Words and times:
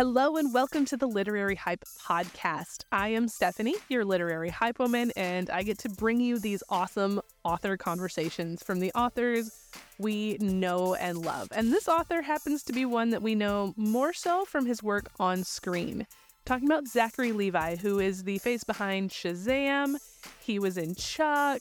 Hello 0.00 0.38
and 0.38 0.54
welcome 0.54 0.86
to 0.86 0.96
the 0.96 1.06
Literary 1.06 1.56
Hype 1.56 1.84
Podcast. 2.02 2.84
I 2.90 3.08
am 3.08 3.28
Stephanie, 3.28 3.74
your 3.90 4.02
literary 4.02 4.48
hype 4.48 4.78
woman, 4.78 5.12
and 5.14 5.50
I 5.50 5.62
get 5.62 5.76
to 5.80 5.90
bring 5.90 6.20
you 6.20 6.38
these 6.38 6.62
awesome 6.70 7.20
author 7.44 7.76
conversations 7.76 8.62
from 8.62 8.80
the 8.80 8.90
authors 8.92 9.68
we 9.98 10.38
know 10.40 10.94
and 10.94 11.18
love. 11.18 11.48
And 11.52 11.70
this 11.70 11.86
author 11.86 12.22
happens 12.22 12.62
to 12.62 12.72
be 12.72 12.86
one 12.86 13.10
that 13.10 13.20
we 13.20 13.34
know 13.34 13.74
more 13.76 14.14
so 14.14 14.46
from 14.46 14.64
his 14.64 14.82
work 14.82 15.10
on 15.20 15.44
screen. 15.44 16.06
Talking 16.46 16.66
about 16.66 16.88
Zachary 16.88 17.32
Levi, 17.32 17.76
who 17.76 17.98
is 17.98 18.24
the 18.24 18.38
face 18.38 18.64
behind 18.64 19.10
Shazam. 19.10 19.96
He 20.40 20.58
was 20.58 20.78
in 20.78 20.94
Chuck. 20.94 21.60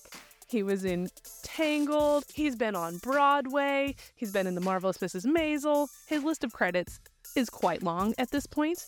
He 0.50 0.64
was 0.64 0.84
in 0.84 1.10
Tangled. 1.44 2.24
He's 2.34 2.56
been 2.56 2.76
on 2.76 2.98
Broadway. 2.98 3.96
He's 4.16 4.32
been 4.32 4.48
in 4.48 4.56
The 4.56 4.62
Marvelous 4.62 4.98
Mrs. 4.98 5.26
Maisel. 5.26 5.88
His 6.08 6.24
list 6.24 6.44
of 6.44 6.54
credits 6.54 7.00
is 7.36 7.50
quite 7.50 7.84
long 7.84 8.16
at 8.18 8.32
this 8.32 8.48
point, 8.48 8.84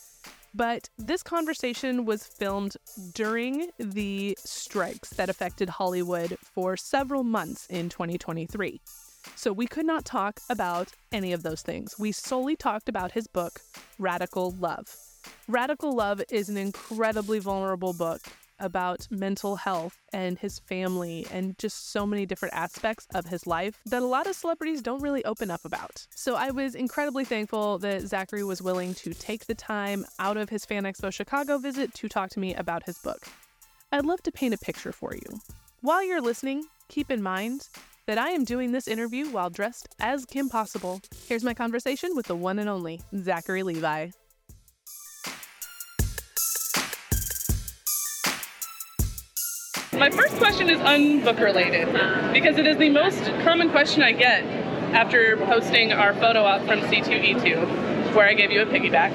but 0.56 0.90
this 0.98 1.22
conversation 1.22 2.06
was 2.06 2.26
filmed 2.26 2.78
during 3.14 3.70
the 3.78 4.36
strikes 4.44 5.12
that 5.12 5.30
affected 5.30 5.70
Hollywood 5.70 6.36
for 6.42 6.76
several 6.76 7.24
months 7.24 7.68
in 7.70 7.90
2023. 7.90 8.82
So 9.36 9.54
we 9.54 9.68
could 9.68 9.86
not 9.86 10.04
talk 10.04 10.40
about 10.50 10.92
any 11.12 11.32
of 11.32 11.44
those 11.44 11.62
things. 11.62 11.94
We 12.00 12.12
solely 12.12 12.56
talked 12.56 12.90
about 12.90 13.12
his 13.12 13.28
book, 13.28 13.62
Radical 14.00 14.50
Love. 14.52 14.88
Radical 15.48 15.96
Love 15.96 16.24
is 16.32 16.50
an 16.50 16.58
incredibly 16.58 17.38
vulnerable 17.38 17.94
book 17.94 18.22
about 18.62 19.08
mental 19.10 19.58
health 19.58 19.98
and 20.14 20.40
his 20.40 20.60
family 20.60 21.28
and 21.32 21.58
just 21.58 21.92
so 21.92 22.06
many 22.06 22.26
different 22.26 22.54
aspects 22.54 23.08
of 23.14 23.26
his 23.26 23.46
life 23.46 23.82
that 23.86 24.02
a 24.02 24.06
lot 24.06 24.28
of 24.28 24.36
celebrities 24.36 24.82
don't 24.82 25.02
really 25.02 25.26
open 25.26 25.52
up 25.52 25.66
about. 25.66 26.06
So 26.16 26.36
I 26.36 26.52
was 26.52 26.76
incredibly 26.76 27.26
thankful 27.26 27.80
that 27.80 28.04
Zachary 28.04 28.44
was 28.44 28.62
willing 28.62 28.94
to 28.96 29.14
take 29.14 29.46
the 29.46 29.56
time 29.56 30.06
out 30.20 30.38
of 30.38 30.50
his 30.50 30.66
Fan 30.66 30.84
Expo 30.84 31.12
Chicago 31.12 31.58
visit 31.58 31.94
to 31.96 32.08
talk 32.08 32.30
to 32.32 32.40
me 32.40 32.54
about 32.54 32.84
his 32.84 32.98
book. 33.00 33.28
I'd 33.92 34.06
love 34.06 34.24
to 34.24 34.32
paint 34.32 34.54
a 34.54 34.58
picture 34.58 34.94
for 34.94 35.14
you. 35.14 35.40
While 35.82 36.04
you're 36.04 36.22
listening, 36.22 36.64
keep 36.88 37.12
in 37.12 37.22
mind 37.22 37.68
that 38.08 38.18
I 38.18 38.30
am 38.30 38.44
doing 38.44 38.72
this 38.72 38.88
interview 38.88 39.30
while 39.30 39.50
dressed 39.50 39.96
as 40.00 40.26
Kim 40.26 40.50
Possible. 40.50 41.02
Here's 41.28 41.44
my 41.44 41.54
conversation 41.54 42.16
with 42.16 42.28
the 42.28 42.36
one 42.36 42.60
and 42.60 42.70
only 42.70 43.02
Zachary 43.16 43.64
Levi. 43.64 44.10
My 50.02 50.10
first 50.10 50.36
question 50.38 50.68
is 50.68 50.80
unbook 50.80 51.40
related 51.40 51.86
because 52.34 52.58
it 52.58 52.66
is 52.66 52.76
the 52.78 52.90
most 52.90 53.24
common 53.44 53.70
question 53.70 54.02
I 54.02 54.14
get 54.14 54.44
after 54.96 55.38
posting 55.38 55.94
our 55.94 56.16
photo 56.16 56.44
up 56.44 56.66
from 56.66 56.80
C2E2 56.80 58.16
where 58.16 58.28
I 58.28 58.34
gave 58.34 58.50
you 58.50 58.64
a 58.64 58.66
piggyback. 58.66 59.12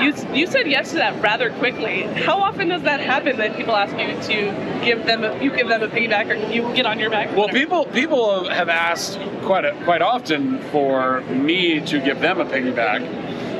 You, 0.00 0.14
you 0.32 0.46
said 0.46 0.68
yes 0.68 0.90
to 0.90 0.98
that 0.98 1.20
rather 1.20 1.50
quickly. 1.54 2.02
How 2.02 2.38
often 2.38 2.68
does 2.68 2.82
that 2.82 3.00
happen 3.00 3.38
that 3.38 3.56
people 3.56 3.74
ask 3.74 3.90
you 3.98 4.22
to 4.22 4.84
give 4.84 5.04
them 5.04 5.24
a, 5.24 5.42
you 5.42 5.50
give 5.50 5.66
them 5.66 5.82
a 5.82 5.88
piggyback 5.88 6.30
or 6.30 6.52
you 6.52 6.72
get 6.76 6.86
on 6.86 7.00
your 7.00 7.10
back? 7.10 7.36
Well, 7.36 7.48
people 7.48 7.86
people 7.86 8.48
have 8.50 8.68
asked 8.68 9.18
quite 9.42 9.64
a, 9.64 9.74
quite 9.82 10.00
often 10.00 10.60
for 10.70 11.22
me 11.22 11.80
to 11.86 11.98
give 11.98 12.20
them 12.20 12.40
a 12.40 12.44
piggyback. 12.44 13.02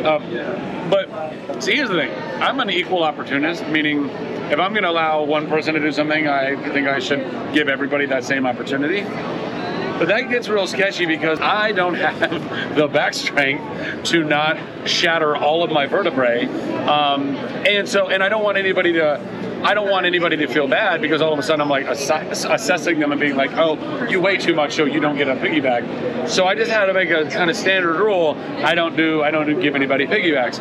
Um, 0.05 0.89
but 0.89 1.61
see, 1.61 1.75
here's 1.75 1.89
the 1.89 1.97
thing: 1.97 2.13
I'm 2.41 2.61
an 2.61 2.71
equal 2.71 3.03
opportunist, 3.03 3.67
meaning 3.67 4.09
if 4.53 4.61
I'm 4.61 4.73
going 4.73 4.83
to 4.83 4.91
allow 4.91 5.23
one 5.23 5.49
person 5.49 5.73
to 5.75 5.81
do 5.81 5.91
something, 5.91 6.29
I 6.29 6.57
think 6.73 6.87
I 6.87 6.99
should 6.99 7.55
give 7.55 7.69
everybody 7.69 8.05
that 8.07 8.23
same 8.23 8.47
opportunity. 8.47 9.03
But 9.03 10.09
that 10.09 10.29
gets 10.29 10.49
real 10.49 10.67
sketchy 10.67 11.07
because 11.07 11.41
I 11.41 11.73
don't 11.73 11.95
have 11.95 12.75
the 12.77 12.87
back 12.87 13.15
strength 13.15 14.05
to 14.11 14.25
not 14.25 14.59
shatter 14.87 15.37
all 15.37 15.63
of 15.63 15.71
my 15.71 15.87
vertebrae, 15.87 16.47
um, 16.87 17.37
and 17.67 17.89
so 17.89 18.09
and 18.09 18.23
I 18.23 18.29
don't 18.29 18.43
want 18.43 18.59
anybody 18.59 18.93
to. 18.95 19.21
I 19.65 19.75
don't 19.75 19.89
want 19.89 20.07
anybody 20.07 20.37
to 20.39 20.49
feel 20.49 20.67
bad 20.67 21.01
because 21.01 21.23
all 21.23 21.33
of 21.33 21.39
a 21.39 21.43
sudden 21.43 21.61
I'm 21.61 21.69
like 21.69 21.87
ass- 21.87 22.45
assessing 22.45 22.99
them 22.99 23.13
and 23.13 23.21
being 23.21 23.37
like, 23.37 23.53
"Oh, 23.53 24.07
you 24.09 24.21
weigh 24.21 24.39
too 24.39 24.55
much, 24.55 24.75
so 24.75 24.85
you 24.85 24.99
don't 24.99 25.17
get 25.17 25.29
a 25.29 25.37
piggyback." 25.37 26.29
So 26.29 26.47
I 26.47 26.57
just 26.57 26.71
had 26.71 26.87
to 26.87 26.95
make 26.95 27.11
a 27.11 27.31
kind 27.31 27.49
of 27.49 27.55
standard 27.57 28.01
rule: 28.01 28.37
I 28.65 28.75
don't 28.75 28.97
do, 28.97 29.23
I 29.23 29.31
don't 29.31 29.47
do 29.47 29.61
give 29.63 29.77
anybody 29.77 30.07
piggybacks. 30.07 30.59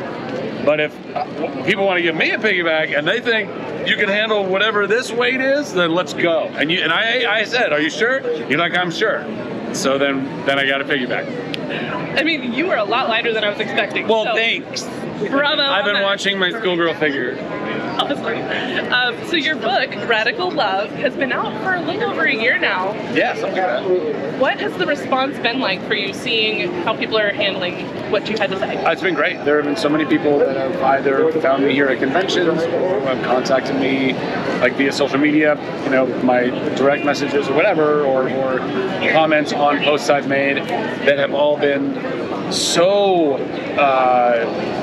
But 0.65 0.79
if 0.79 1.15
uh, 1.15 1.63
people 1.65 1.85
want 1.85 1.97
to 1.97 2.03
give 2.03 2.15
me 2.15 2.31
a 2.31 2.37
piggyback 2.37 2.97
and 2.97 3.07
they 3.07 3.19
think 3.19 3.49
you 3.87 3.95
can 3.95 4.09
handle 4.09 4.45
whatever 4.45 4.87
this 4.87 5.11
weight 5.11 5.41
is, 5.41 5.73
then 5.73 5.93
let's 5.93 6.13
go. 6.13 6.43
And 6.43 6.71
you 6.71 6.81
and 6.81 6.91
I, 6.91 7.39
I 7.39 7.43
said, 7.45 7.73
are 7.73 7.79
you 7.79 7.89
sure? 7.89 8.21
You're 8.47 8.59
like, 8.59 8.75
I'm 8.75 8.91
sure. 8.91 9.23
So 9.73 9.97
then, 9.97 10.25
then 10.45 10.59
I 10.59 10.67
got 10.67 10.81
a 10.81 10.85
piggyback. 10.85 12.19
I 12.19 12.23
mean, 12.23 12.53
you 12.53 12.67
were 12.67 12.75
a 12.75 12.83
lot 12.83 13.07
lighter 13.07 13.33
than 13.33 13.43
I 13.43 13.49
was 13.49 13.59
expecting. 13.59 14.07
Well, 14.07 14.25
so 14.25 14.35
thanks. 14.35 14.83
Bravo. 15.29 15.61
I've 15.61 15.85
been 15.85 16.03
watching 16.03 16.37
my 16.37 16.51
schoolgirl 16.51 16.93
figure. 16.95 17.35
Awesome. 18.01 18.91
Um, 18.91 19.27
so 19.27 19.35
your 19.35 19.55
book, 19.55 19.91
Radical 20.09 20.49
Love, 20.49 20.89
has 20.91 21.15
been 21.15 21.31
out 21.31 21.61
for 21.61 21.75
a 21.75 21.81
little 21.81 22.09
over 22.09 22.23
a 22.23 22.33
year 22.33 22.57
now. 22.57 22.93
Yeah, 23.13 23.35
something 23.35 23.61
like. 23.61 24.41
What 24.41 24.59
has 24.59 24.75
the 24.77 24.87
response 24.87 25.37
been 25.37 25.59
like 25.59 25.85
for 25.87 25.93
you, 25.93 26.11
seeing 26.13 26.71
how 26.83 26.97
people 26.97 27.17
are 27.19 27.31
handling 27.31 27.85
what 28.11 28.27
you 28.27 28.37
had 28.37 28.49
to 28.49 28.57
say? 28.57 28.83
Uh, 28.83 28.91
It's 28.91 29.03
been 29.03 29.13
great. 29.13 29.45
There 29.45 29.57
have 29.57 29.65
been 29.65 29.77
so 29.77 29.87
many 29.87 30.05
people 30.05 30.39
that 30.39 30.55
have 30.55 30.81
either 30.81 31.31
found 31.41 31.63
me 31.63 31.73
here 31.73 31.87
at 31.89 31.99
conventions 31.99 32.63
or 32.63 32.99
have 33.01 33.23
contacted 33.23 33.75
me 33.75 34.13
like 34.61 34.73
via 34.73 34.91
social 34.91 35.19
media, 35.19 35.55
you 35.83 35.91
know, 35.91 36.07
my 36.23 36.45
direct 36.75 37.05
messages 37.05 37.47
or 37.47 37.53
whatever, 37.53 38.03
or, 38.03 38.29
or 38.29 38.57
comments 39.11 39.53
on 39.53 39.77
posts 39.83 40.09
I've 40.09 40.27
made 40.27 40.57
that 40.57 41.19
have 41.19 41.33
all 41.35 41.57
been 41.57 42.51
so 42.51 43.35
uh, 43.77 44.80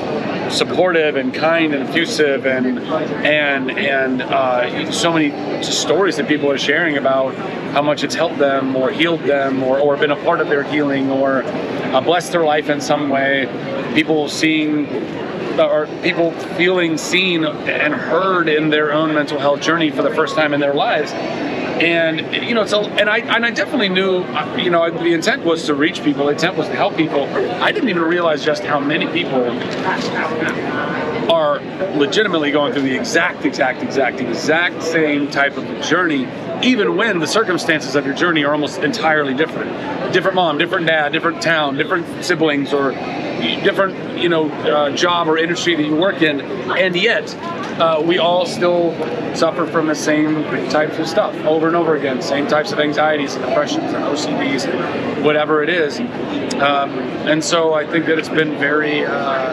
supportive 0.50 1.16
and 1.16 1.32
kind 1.34 1.74
and 1.74 1.88
effusive 1.88 2.46
and 2.46 2.78
and 2.78 3.70
and 3.70 4.22
uh, 4.22 4.90
so 4.90 5.12
many 5.12 5.62
stories 5.62 6.16
that 6.16 6.28
people 6.28 6.50
are 6.50 6.58
sharing 6.58 6.96
about 6.96 7.34
how 7.72 7.82
much 7.82 8.02
it's 8.02 8.14
helped 8.14 8.38
them 8.38 8.74
or 8.76 8.90
healed 8.90 9.20
them 9.20 9.62
or, 9.62 9.78
or 9.78 9.96
been 9.96 10.10
a 10.10 10.24
part 10.24 10.40
of 10.40 10.48
their 10.48 10.62
healing 10.62 11.10
or 11.10 11.42
uh, 11.44 12.00
blessed 12.00 12.32
their 12.32 12.44
life 12.44 12.68
in 12.68 12.80
some 12.80 13.08
way. 13.08 13.46
People 13.94 14.28
seeing 14.28 14.86
or 15.58 15.86
people 16.02 16.30
feeling 16.56 16.96
seen 16.96 17.44
and 17.44 17.92
heard 17.92 18.48
in 18.48 18.70
their 18.70 18.92
own 18.92 19.12
mental 19.12 19.38
health 19.38 19.60
journey 19.60 19.90
for 19.90 20.02
the 20.02 20.14
first 20.14 20.36
time 20.36 20.54
in 20.54 20.60
their 20.60 20.74
lives. 20.74 21.12
And 21.80 22.34
you 22.44 22.54
know, 22.54 22.66
so 22.66 22.84
and 22.84 23.08
I 23.08 23.18
and 23.18 23.44
I 23.46 23.50
definitely 23.50 23.88
knew, 23.88 24.24
you 24.56 24.70
know, 24.70 24.90
the 24.90 25.12
intent 25.12 25.44
was 25.44 25.66
to 25.66 25.74
reach 25.74 26.02
people. 26.02 26.26
The 26.26 26.32
intent 26.32 26.56
was 26.56 26.66
to 26.68 26.74
help 26.74 26.96
people. 26.96 27.24
I 27.62 27.72
didn't 27.72 27.88
even 27.88 28.02
realize 28.02 28.44
just 28.44 28.64
how 28.64 28.80
many 28.80 29.06
people 29.06 29.42
are 31.30 31.60
legitimately 31.96 32.50
going 32.50 32.72
through 32.72 32.82
the 32.82 32.96
exact, 32.96 33.44
exact, 33.44 33.82
exact, 33.82 34.20
exact 34.20 34.82
same 34.82 35.30
type 35.30 35.56
of 35.56 35.64
journey, 35.82 36.24
even 36.62 36.96
when 36.96 37.18
the 37.18 37.26
circumstances 37.26 37.94
of 37.94 38.04
your 38.06 38.14
journey 38.14 38.44
are 38.44 38.52
almost 38.52 38.78
entirely 38.80 39.34
different. 39.34 40.12
Different 40.12 40.34
mom, 40.34 40.58
different 40.58 40.86
dad, 40.86 41.12
different 41.12 41.42
town, 41.42 41.76
different 41.76 42.24
siblings, 42.24 42.72
or 42.72 42.92
different, 42.92 44.18
you 44.18 44.28
know, 44.28 44.50
uh, 44.50 44.90
job 44.90 45.28
or 45.28 45.38
industry 45.38 45.76
that 45.76 45.84
you 45.84 45.94
work 45.94 46.22
in, 46.22 46.40
and 46.40 46.96
yet 46.96 47.34
uh, 47.78 48.02
we 48.04 48.18
all 48.18 48.44
still 48.46 48.92
suffer 49.36 49.66
from 49.66 49.86
the 49.86 49.94
same 49.94 50.42
types 50.70 50.98
of 50.98 51.06
stuff 51.06 51.34
over 51.44 51.68
and 51.68 51.76
over 51.76 51.94
again. 51.94 52.20
Same 52.20 52.46
types 52.48 52.72
of 52.72 52.80
anxieties 52.80 53.34
and 53.34 53.44
depressions 53.44 53.92
and 53.92 54.04
OCDs, 54.04 54.66
and 54.66 55.24
whatever 55.24 55.62
it 55.62 55.68
is. 55.68 56.00
Um, 56.00 56.98
and 57.28 57.44
so 57.44 57.74
I 57.74 57.86
think 57.86 58.06
that 58.06 58.18
it's 58.18 58.28
been 58.28 58.58
very 58.58 59.04
uh, 59.04 59.52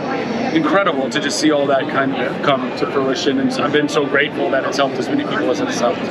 incredible 0.56 1.10
to 1.10 1.20
just 1.20 1.40
see 1.40 1.52
all 1.52 1.66
that 1.68 1.90
kind 1.90 2.16
of 2.16 2.42
come 2.44 2.76
to 2.78 2.90
fruition. 2.92 3.40
And 3.40 3.52
I've 3.54 3.74
been 3.74 3.90
so 3.90 4.06
grateful 4.06 4.50
that 4.52 4.66
it's 4.66 4.78
helped 4.78 4.96
as 4.96 5.10
many 5.10 5.24
people 5.24 5.52
as 5.52 5.60
it's 5.60 5.80
helped. 5.80 6.02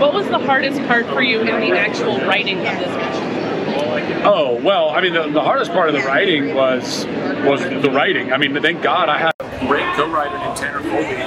What 0.00 0.14
was 0.14 0.26
the 0.28 0.38
hardest 0.38 0.80
part 0.88 1.06
for 1.06 1.22
you 1.22 1.40
in 1.40 1.46
the 1.46 1.78
actual 1.78 2.18
writing 2.20 2.58
of 2.58 2.78
this 2.78 2.88
book? 2.88 3.34
Oh 4.26 4.60
well, 4.62 4.90
I 4.90 5.00
mean 5.00 5.12
the, 5.12 5.28
the 5.28 5.42
hardest 5.42 5.70
part 5.72 5.88
of 5.88 5.94
the 5.94 6.00
writing 6.00 6.54
was 6.54 7.06
was 7.44 7.62
the 7.62 7.90
writing. 7.90 8.32
I 8.32 8.38
mean, 8.38 8.60
thank 8.62 8.82
God 8.82 9.08
I 9.08 9.18
had 9.18 9.32
a 9.38 9.66
great 9.66 9.84
co-writer 9.94 10.38
named 10.38 10.56
Tanner 10.56 10.80
Colby, 10.80 11.22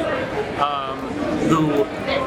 um, 0.60 0.98
who 1.48 1.84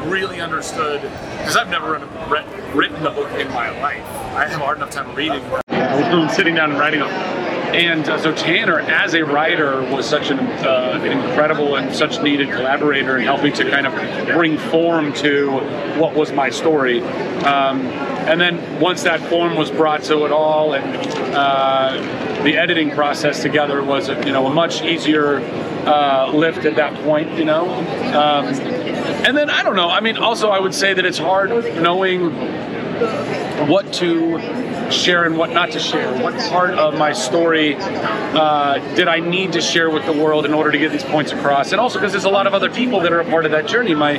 really 0.09 0.39
understood 0.39 1.01
because 1.01 1.57
I've 1.57 1.69
never 1.69 1.91
written, 1.91 2.09
read, 2.29 2.75
written 2.75 3.05
a 3.05 3.11
book 3.11 3.31
in 3.39 3.47
my 3.49 3.69
life. 3.81 4.05
I 4.33 4.47
have 4.47 4.61
a 4.61 4.63
hard 4.63 4.77
enough 4.77 4.91
time 4.91 5.13
reading, 5.13 5.43
than 5.67 6.29
sitting 6.29 6.55
down 6.55 6.71
and 6.71 6.79
writing 6.79 7.01
them. 7.01 7.40
And 7.73 8.07
uh, 8.09 8.17
so 8.19 8.33
Tanner, 8.33 8.79
as 8.81 9.13
a 9.13 9.23
writer, 9.23 9.81
was 9.81 10.07
such 10.07 10.29
an, 10.29 10.39
uh, 10.39 10.99
an 11.01 11.11
incredible 11.11 11.77
and 11.77 11.95
such 11.95 12.21
needed 12.21 12.49
collaborator 12.49 13.17
in 13.17 13.23
helping 13.23 13.53
to 13.53 13.69
kind 13.69 13.87
of 13.87 13.93
bring 14.27 14.57
form 14.57 15.13
to 15.13 15.51
what 15.97 16.13
was 16.13 16.31
my 16.33 16.49
story. 16.49 17.01
Um, 17.01 17.87
and 18.27 18.39
then 18.39 18.79
once 18.79 19.03
that 19.03 19.21
form 19.29 19.55
was 19.55 19.71
brought 19.71 20.03
to 20.03 20.25
it 20.25 20.31
all, 20.31 20.73
and 20.73 20.85
uh, 21.33 22.43
the 22.43 22.57
editing 22.57 22.91
process 22.91 23.41
together 23.41 23.81
was, 23.81 24.09
you 24.09 24.33
know, 24.33 24.47
a 24.47 24.53
much 24.53 24.81
easier 24.81 25.39
uh, 25.85 26.29
lift 26.33 26.65
at 26.65 26.75
that 26.75 26.93
point, 27.03 27.31
you 27.37 27.45
know. 27.45 27.69
Um, 27.69 28.45
and 29.25 29.37
then 29.37 29.49
I 29.49 29.63
don't 29.63 29.75
know. 29.75 29.89
I 29.89 30.01
mean, 30.01 30.17
also 30.17 30.49
I 30.49 30.59
would 30.59 30.73
say 30.73 30.93
that 30.93 31.05
it's 31.05 31.17
hard 31.17 31.49
knowing 31.81 32.31
what 33.67 33.91
to 33.93 34.37
share 34.91 35.25
and 35.25 35.37
what 35.37 35.51
not 35.51 35.71
to 35.71 35.79
share. 35.79 36.11
What 36.21 36.33
part 36.49 36.71
of 36.71 36.97
my 36.97 37.13
story 37.13 37.75
uh, 37.77 38.77
did 38.95 39.07
I 39.07 39.19
need 39.19 39.53
to 39.53 39.61
share 39.61 39.89
with 39.89 40.05
the 40.05 40.13
world 40.13 40.45
in 40.45 40.53
order 40.53 40.71
to 40.71 40.77
get 40.77 40.91
these 40.91 41.03
points 41.03 41.31
across? 41.31 41.71
And 41.71 41.81
also 41.81 41.99
because 41.99 42.11
there's 42.11 42.25
a 42.25 42.29
lot 42.29 42.47
of 42.47 42.53
other 42.53 42.69
people 42.69 42.99
that 43.01 43.11
are 43.11 43.19
a 43.19 43.25
part 43.25 43.45
of 43.45 43.51
that 43.51 43.67
journey. 43.67 43.95
My 43.95 44.17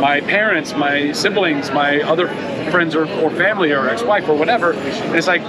my 0.00 0.20
parents, 0.20 0.74
my 0.74 1.12
siblings, 1.12 1.70
my 1.70 2.00
other 2.02 2.28
friends 2.70 2.94
or, 2.94 3.06
or 3.20 3.30
family 3.30 3.72
or 3.72 3.88
ex-wife 3.88 4.28
or 4.28 4.36
whatever. 4.36 4.72
And 4.72 5.16
it's 5.16 5.26
like 5.26 5.42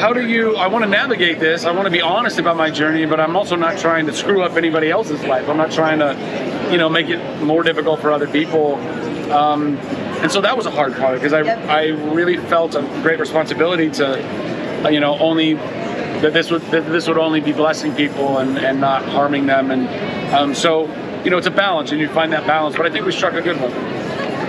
how 0.00 0.14
do 0.14 0.26
you 0.26 0.56
i 0.56 0.66
want 0.66 0.82
to 0.82 0.88
navigate 0.88 1.38
this 1.38 1.64
i 1.64 1.70
want 1.70 1.84
to 1.84 1.90
be 1.90 2.00
honest 2.00 2.38
about 2.38 2.56
my 2.56 2.70
journey 2.70 3.04
but 3.04 3.20
i'm 3.20 3.36
also 3.36 3.54
not 3.54 3.76
trying 3.76 4.06
to 4.06 4.14
screw 4.14 4.40
up 4.40 4.56
anybody 4.56 4.90
else's 4.90 5.22
life 5.24 5.46
i'm 5.48 5.58
not 5.58 5.70
trying 5.70 5.98
to 5.98 6.70
you 6.72 6.78
know 6.78 6.88
make 6.88 7.08
it 7.08 7.42
more 7.42 7.62
difficult 7.62 8.00
for 8.00 8.10
other 8.10 8.28
people 8.28 8.76
um, 9.30 9.76
and 10.22 10.30
so 10.30 10.40
that 10.40 10.56
was 10.56 10.66
a 10.66 10.70
hard 10.70 10.94
part 10.94 11.14
because 11.14 11.32
I, 11.32 11.40
I 11.40 11.86
really 12.12 12.36
felt 12.36 12.74
a 12.74 12.82
great 13.02 13.18
responsibility 13.18 13.90
to 13.92 14.84
uh, 14.84 14.88
you 14.88 15.00
know 15.00 15.18
only 15.18 15.54
that 15.54 16.32
this 16.34 16.50
would 16.50 16.62
that 16.70 16.86
this 16.86 17.08
would 17.08 17.18
only 17.18 17.40
be 17.40 17.52
blessing 17.52 17.94
people 17.94 18.38
and, 18.38 18.58
and 18.58 18.80
not 18.80 19.02
harming 19.04 19.46
them. 19.46 19.70
And 19.70 20.34
um, 20.34 20.54
so 20.54 20.86
you 21.24 21.30
know 21.30 21.38
it's 21.38 21.46
a 21.46 21.50
balance 21.50 21.90
and 21.90 22.00
you 22.00 22.08
find 22.08 22.32
that 22.32 22.46
balance 22.46 22.76
but 22.76 22.86
i 22.86 22.90
think 22.90 23.04
we 23.04 23.12
struck 23.12 23.34
a 23.34 23.42
good 23.42 23.60
one. 23.60 23.72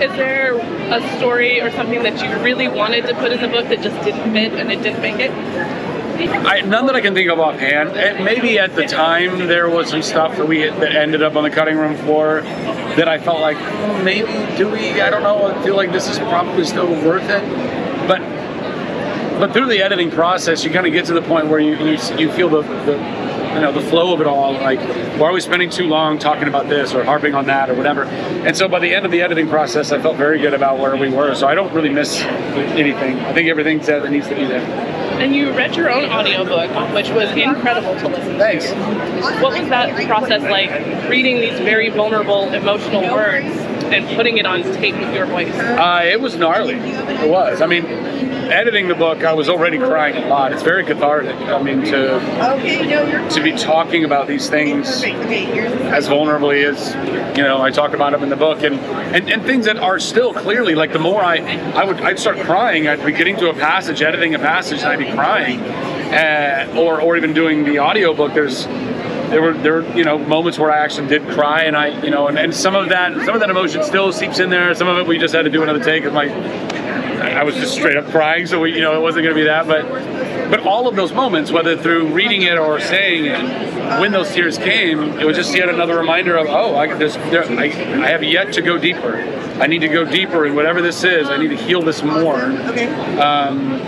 Is 0.02 0.10
there 0.16 0.54
a 0.56 1.18
story 1.18 1.60
or 1.60 1.70
something 1.70 2.02
that 2.02 2.20
you 2.22 2.42
really 2.42 2.66
wanted 2.66 3.06
to 3.06 3.14
put 3.14 3.30
in 3.30 3.40
the 3.40 3.48
book 3.48 3.68
that 3.68 3.82
just 3.82 4.04
didn't 4.04 4.32
fit 4.32 4.52
and 4.54 4.72
it 4.72 4.82
didn't 4.82 5.00
make 5.00 5.20
it? 5.20 5.30
I, 6.28 6.60
none 6.62 6.86
that 6.86 6.96
I 6.96 7.00
can 7.00 7.14
think 7.14 7.30
of 7.30 7.38
offhand. 7.38 7.90
And 7.90 8.24
maybe 8.24 8.58
at 8.58 8.74
the 8.74 8.86
time 8.86 9.46
there 9.48 9.68
was 9.68 9.90
some 9.90 10.02
stuff 10.02 10.36
that 10.36 10.46
we 10.46 10.64
that 10.64 10.94
ended 10.94 11.22
up 11.22 11.36
on 11.36 11.42
the 11.42 11.50
cutting 11.50 11.76
room 11.76 11.96
floor 11.96 12.42
that 12.42 13.08
I 13.08 13.18
felt 13.18 13.40
like 13.40 13.56
hmm, 13.56 14.04
maybe 14.04 14.28
do 14.56 14.68
we? 14.70 15.00
I 15.00 15.10
don't 15.10 15.22
know. 15.22 15.46
I 15.46 15.62
feel 15.62 15.76
like 15.76 15.92
this 15.92 16.08
is 16.08 16.18
probably 16.18 16.64
still 16.64 16.88
worth 16.88 17.28
it. 17.28 17.42
But 18.06 18.20
but 19.38 19.52
through 19.52 19.66
the 19.66 19.82
editing 19.82 20.10
process, 20.10 20.64
you 20.64 20.70
kind 20.70 20.86
of 20.86 20.92
get 20.92 21.06
to 21.06 21.14
the 21.14 21.22
point 21.22 21.48
where 21.48 21.60
you 21.60 21.76
you, 21.78 21.98
you 22.18 22.32
feel 22.32 22.48
the, 22.48 22.62
the 22.62 23.32
you 23.54 23.60
know 23.60 23.72
the 23.72 23.82
flow 23.82 24.14
of 24.14 24.20
it 24.22 24.26
all 24.26 24.54
like 24.54 24.80
why 25.18 25.28
are 25.28 25.32
we 25.32 25.40
spending 25.40 25.68
too 25.68 25.86
long 25.86 26.18
talking 26.18 26.48
about 26.48 26.70
this 26.70 26.94
or 26.94 27.04
harping 27.04 27.34
on 27.34 27.44
that 27.46 27.68
or 27.68 27.74
whatever 27.74 28.04
and 28.04 28.56
so 28.56 28.66
by 28.66 28.78
the 28.78 28.94
end 28.94 29.04
of 29.04 29.12
the 29.12 29.20
editing 29.20 29.46
process 29.46 29.92
i 29.92 30.00
felt 30.00 30.16
very 30.16 30.38
good 30.38 30.54
about 30.54 30.78
where 30.78 30.96
we 30.96 31.10
were 31.10 31.34
so 31.34 31.46
i 31.46 31.54
don't 31.54 31.70
really 31.74 31.90
miss 31.90 32.22
anything 32.22 33.18
i 33.20 33.32
think 33.34 33.50
everything's 33.50 33.86
there 33.86 34.00
that 34.00 34.10
needs 34.10 34.26
to 34.26 34.34
be 34.34 34.46
there 34.46 34.91
and 35.20 35.34
you 35.34 35.52
read 35.52 35.76
your 35.76 35.90
own 35.90 36.04
audiobook 36.06 36.70
which 36.94 37.10
was 37.10 37.30
incredible 37.36 37.94
to 37.98 38.08
listen 38.08 38.38
Thanks. 38.38 38.70
to 38.70 38.74
what 39.42 39.58
was 39.58 39.68
that 39.68 39.94
process 40.06 40.42
like 40.42 40.70
reading 41.08 41.40
these 41.40 41.58
very 41.60 41.88
vulnerable 41.90 42.52
emotional 42.52 43.02
words 43.12 43.46
and 43.92 44.16
putting 44.16 44.38
it 44.38 44.46
on 44.46 44.62
tape 44.62 44.96
with 44.98 45.14
your 45.14 45.26
voice 45.26 45.54
uh, 45.54 46.00
it 46.04 46.20
was 46.20 46.36
gnarly 46.36 46.74
it 46.74 47.30
was 47.30 47.60
i 47.60 47.66
mean 47.66 47.84
editing 48.52 48.86
the 48.86 48.94
book, 48.94 49.24
I 49.24 49.32
was 49.32 49.48
already 49.48 49.78
crying 49.78 50.16
a 50.16 50.28
lot. 50.28 50.52
It's 50.52 50.62
very 50.62 50.84
cathartic. 50.84 51.34
I 51.36 51.62
mean, 51.62 51.82
to 51.82 53.30
to 53.30 53.42
be 53.42 53.52
talking 53.52 54.04
about 54.04 54.28
these 54.28 54.48
things 54.48 55.02
as 55.02 56.08
vulnerably 56.08 56.64
as 56.64 56.94
you 57.36 57.42
know, 57.42 57.62
I 57.62 57.70
talk 57.70 57.94
about 57.94 58.12
them 58.12 58.22
in 58.22 58.28
the 58.28 58.36
book, 58.36 58.62
and, 58.62 58.76
and 58.76 59.30
and 59.30 59.42
things 59.42 59.64
that 59.64 59.78
are 59.78 59.98
still 59.98 60.32
clearly 60.34 60.74
like 60.74 60.92
the 60.92 60.98
more 60.98 61.22
I 61.22 61.38
I 61.72 61.84
would 61.84 62.00
I'd 62.00 62.18
start 62.18 62.38
crying. 62.40 62.88
I'd 62.88 63.04
be 63.04 63.12
getting 63.12 63.36
to 63.38 63.50
a 63.50 63.54
passage, 63.54 64.02
editing 64.02 64.34
a 64.34 64.38
passage, 64.38 64.80
and 64.80 64.88
I'd 64.88 64.98
be 64.98 65.10
crying, 65.12 65.60
uh, 65.60 66.74
or 66.76 67.00
or 67.00 67.16
even 67.16 67.32
doing 67.32 67.64
the 67.64 67.80
audiobook. 67.80 68.34
There's 68.34 68.66
there 69.32 69.42
were 69.42 69.54
there 69.54 69.72
were 69.80 69.96
you 69.96 70.04
know 70.04 70.18
moments 70.18 70.58
where 70.58 70.70
I 70.70 70.78
actually 70.78 71.08
did 71.08 71.26
cry, 71.30 71.62
and 71.62 71.76
I 71.76 72.04
you 72.04 72.10
know 72.10 72.28
and, 72.28 72.38
and 72.38 72.54
some 72.54 72.74
of 72.74 72.90
that 72.90 73.14
some 73.24 73.34
of 73.34 73.40
that 73.40 73.50
emotion 73.50 73.82
still 73.82 74.12
seeps 74.12 74.38
in 74.38 74.50
there. 74.50 74.74
Some 74.74 74.88
of 74.88 74.98
it 74.98 75.06
we 75.06 75.18
just 75.18 75.34
had 75.34 75.42
to 75.42 75.50
do 75.50 75.62
another 75.62 75.82
take. 75.82 76.04
Of 76.04 76.12
my 76.12 76.26
I 77.22 77.42
was 77.44 77.54
just 77.54 77.74
straight 77.74 77.96
up 77.96 78.06
crying, 78.10 78.46
so 78.46 78.60
we, 78.60 78.74
you 78.74 78.80
know 78.80 78.96
it 78.96 79.00
wasn't 79.02 79.24
going 79.24 79.34
to 79.34 79.40
be 79.40 79.46
that. 79.46 79.66
But 79.66 80.50
but 80.50 80.60
all 80.66 80.86
of 80.86 80.96
those 80.96 81.12
moments, 81.12 81.50
whether 81.50 81.76
through 81.76 82.12
reading 82.12 82.42
it 82.42 82.58
or 82.58 82.78
saying 82.78 83.24
it, 83.24 84.00
when 84.00 84.12
those 84.12 84.32
tears 84.32 84.58
came, 84.58 85.18
it 85.18 85.24
was 85.24 85.36
just 85.36 85.54
yet 85.54 85.68
another 85.68 85.96
reminder 85.96 86.36
of 86.36 86.46
oh, 86.48 86.76
I, 86.76 86.94
there, 86.94 87.44
I, 87.44 87.64
I 87.64 88.08
have 88.08 88.22
yet 88.22 88.52
to 88.54 88.62
go 88.62 88.76
deeper. 88.76 89.16
I 89.60 89.66
need 89.66 89.80
to 89.80 89.88
go 89.88 90.04
deeper 90.04 90.46
in 90.46 90.54
whatever 90.54 90.82
this 90.82 91.04
is. 91.04 91.28
I 91.28 91.36
need 91.36 91.48
to 91.48 91.56
heal 91.56 91.82
this 91.82 92.02
more. 92.02 92.42
Um, 92.42 93.80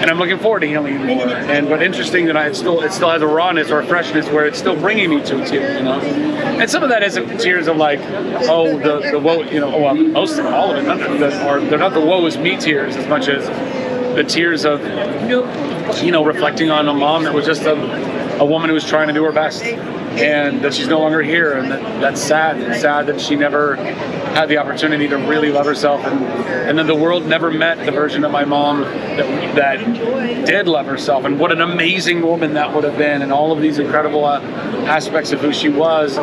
and 0.00 0.10
I'm 0.10 0.18
looking 0.18 0.38
forward 0.38 0.60
to 0.60 0.66
healing 0.66 0.96
more. 1.06 1.26
And 1.28 1.68
but 1.68 1.82
interesting 1.82 2.26
that 2.26 2.36
I 2.36 2.48
it 2.48 2.56
still 2.56 2.80
it 2.80 2.92
still 2.92 3.10
has 3.10 3.20
a 3.20 3.26
rawness 3.26 3.70
or 3.70 3.80
a 3.80 3.86
freshness 3.86 4.26
where 4.28 4.46
it's 4.46 4.58
still 4.58 4.74
bringing 4.74 5.10
me 5.10 5.22
to 5.24 5.42
a 5.42 5.46
tear, 5.46 5.76
you 5.76 5.84
know. 5.84 6.00
And 6.00 6.70
some 6.70 6.82
of 6.82 6.88
that 6.88 7.02
isn't 7.02 7.38
tears 7.38 7.68
of 7.68 7.76
like, 7.76 8.00
oh 8.48 8.78
the 8.78 9.10
the 9.10 9.18
woe, 9.18 9.42
you 9.42 9.60
know, 9.60 9.74
oh, 9.74 9.82
well, 9.82 9.94
most 9.94 10.38
of 10.38 10.46
all 10.46 10.72
of 10.72 10.78
it, 10.78 10.86
not 10.86 10.98
the, 10.98 11.46
or 11.46 11.60
they're 11.60 11.78
not 11.78 11.92
the 11.92 12.00
woe 12.00 12.24
is 12.26 12.38
me 12.38 12.56
tears 12.56 12.96
as 12.96 13.06
much 13.08 13.28
as 13.28 13.46
the 14.16 14.24
tears 14.24 14.64
of 14.64 14.80
you 16.02 16.10
know 16.10 16.24
reflecting 16.24 16.70
on 16.70 16.88
a 16.88 16.94
mom 16.94 17.24
that 17.24 17.34
was 17.34 17.44
just 17.44 17.62
a, 17.62 18.40
a 18.40 18.44
woman 18.44 18.68
who 18.68 18.74
was 18.74 18.84
trying 18.84 19.08
to 19.08 19.14
do 19.14 19.22
her 19.24 19.32
best 19.32 19.62
and 20.12 20.60
that 20.62 20.74
she's 20.74 20.88
no 20.88 20.98
longer 20.98 21.22
here, 21.22 21.52
and 21.52 21.70
that, 21.70 22.00
that's 22.00 22.20
sad. 22.20 22.60
It's 22.60 22.80
sad 22.80 23.06
that 23.06 23.20
she 23.20 23.36
never 23.36 23.76
had 23.76 24.48
the 24.48 24.58
opportunity 24.58 25.08
to 25.08 25.16
really 25.16 25.50
love 25.50 25.66
herself, 25.66 26.04
and 26.04 26.24
and 26.24 26.78
then 26.78 26.86
the 26.86 26.94
world 26.94 27.26
never 27.26 27.50
met 27.50 27.84
the 27.84 27.92
version 27.92 28.24
of 28.24 28.30
my 28.30 28.44
mom 28.44 28.82
that 28.82 29.54
that 29.54 30.46
did 30.46 30.66
love 30.68 30.86
herself, 30.86 31.24
and 31.24 31.38
what 31.38 31.52
an 31.52 31.60
amazing 31.60 32.22
woman 32.22 32.54
that 32.54 32.74
would 32.74 32.84
have 32.84 32.98
been, 32.98 33.22
and 33.22 33.32
all 33.32 33.52
of 33.52 33.60
these 33.60 33.78
incredible 33.78 34.24
uh, 34.24 34.40
aspects 34.86 35.32
of 35.32 35.40
who 35.40 35.52
she 35.52 35.68
was 35.68 36.16